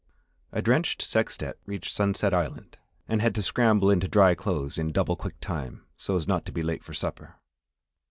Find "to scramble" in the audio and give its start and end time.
3.35-3.91